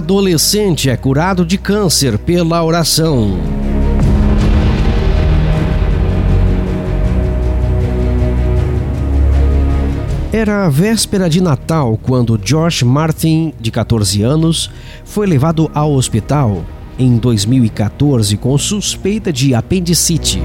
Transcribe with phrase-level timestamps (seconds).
[0.00, 3.38] Adolescente é curado de câncer pela oração.
[10.32, 14.70] Era a véspera de Natal quando Josh Martin, de 14 anos,
[15.04, 16.64] foi levado ao hospital
[16.98, 20.42] em 2014 com suspeita de apendicite,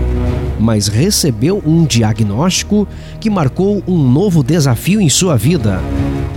[0.59, 2.85] mas recebeu um diagnóstico
[3.21, 5.79] que marcou um novo desafio em sua vida: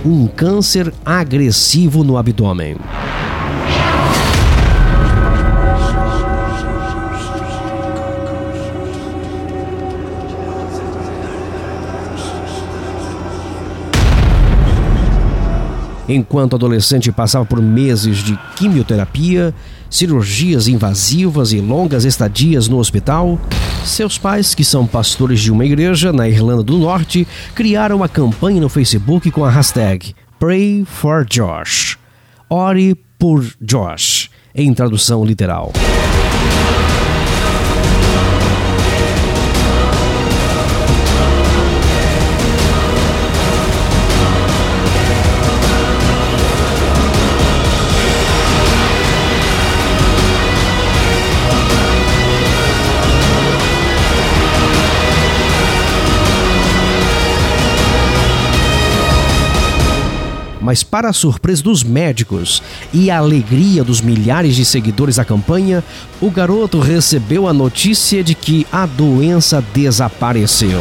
[0.05, 2.77] um câncer agressivo no abdômen.
[16.09, 19.53] Enquanto adolescente passava por meses de quimioterapia,
[19.87, 23.39] cirurgias invasivas e longas estadias no hospital,
[23.85, 28.59] seus pais, que são pastores de uma igreja na Irlanda do Norte, criaram uma campanha
[28.59, 31.99] no Facebook com a hashtag Pray for Josh.
[32.49, 35.71] Ore por Josh, em tradução literal.
[60.69, 62.61] Mas para a surpresa dos médicos
[62.93, 65.83] e a alegria dos milhares de seguidores da campanha,
[66.21, 70.79] o garoto recebeu a notícia de que a doença desapareceu.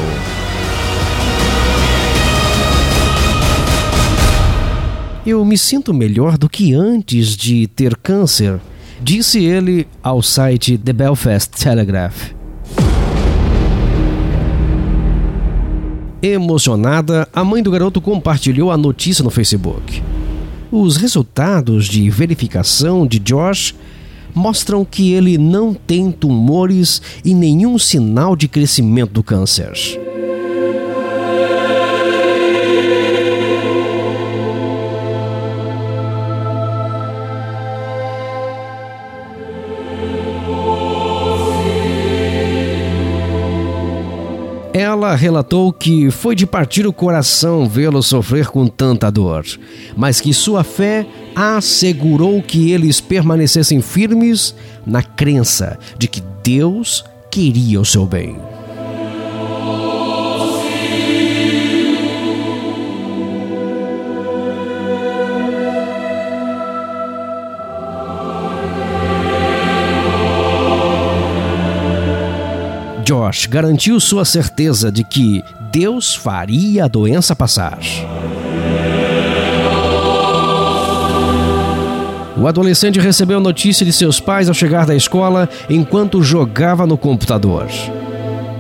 [5.24, 8.60] Eu me sinto melhor do que antes de ter câncer,
[9.00, 12.37] disse ele ao site The Belfast Telegraph.
[16.20, 20.02] Emocionada, a mãe do garoto compartilhou a notícia no Facebook.
[20.70, 23.72] Os resultados de verificação de Josh
[24.34, 30.07] mostram que ele não tem tumores e nenhum sinal de crescimento do câncer.
[44.78, 49.44] Ela relatou que foi de partir o coração vê-lo sofrer com tanta dor,
[49.96, 54.54] mas que sua fé assegurou que eles permanecessem firmes
[54.86, 58.36] na crença de que Deus queria o seu bem.
[73.08, 75.42] Josh garantiu sua certeza de que
[75.72, 77.78] Deus faria a doença passar.
[82.36, 87.66] O adolescente recebeu notícia de seus pais ao chegar da escola enquanto jogava no computador.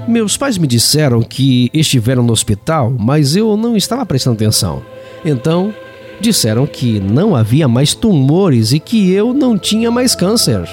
[0.08, 4.82] Meus pais me disseram que estiveram no hospital, mas eu não estava prestando atenção.
[5.26, 5.74] Então,
[6.22, 10.66] disseram que não havia mais tumores e que eu não tinha mais câncer.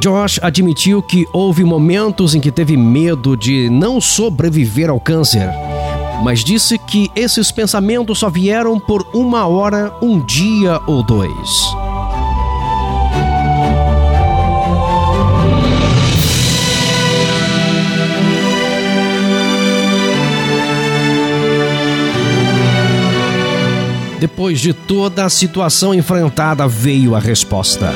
[0.00, 5.50] Josh admitiu que houve momentos em que teve medo de não sobreviver ao câncer,
[6.24, 11.30] mas disse que esses pensamentos só vieram por uma hora, um dia ou dois.
[24.18, 27.92] Depois de toda a situação enfrentada, veio a resposta.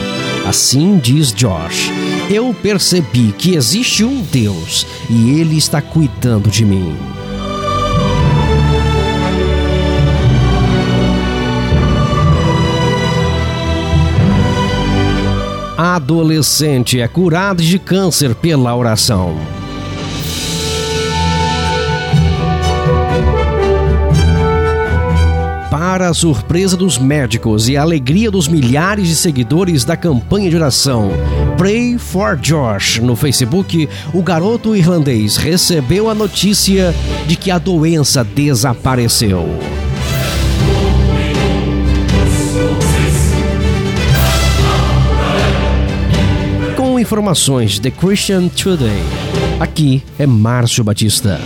[0.47, 1.91] Assim diz Josh:
[2.31, 6.94] Eu percebi que existe um Deus e Ele está cuidando de mim.
[15.76, 19.37] Adolescente é curado de câncer pela oração.
[26.05, 30.55] Para a surpresa dos médicos e a alegria dos milhares de seguidores da campanha de
[30.55, 31.11] oração
[31.56, 36.95] Pray for Josh no Facebook, o garoto irlandês recebeu a notícia
[37.27, 39.49] de que a doença desapareceu.
[46.77, 49.03] Com informações The Christian Today,
[49.59, 51.41] aqui é Márcio Batista.